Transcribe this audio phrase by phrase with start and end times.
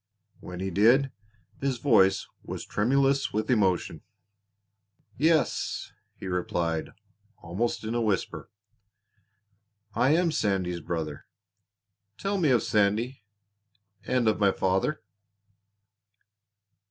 [0.39, 1.11] When he did
[1.59, 4.01] his voice was tremulous with emotion.
[5.15, 6.89] "Yes," he replied
[7.43, 8.49] almost in a whisper.
[9.93, 11.27] "I am Sandy's brother.
[12.17, 13.21] Tell me of Sandy
[14.03, 15.03] and of my father."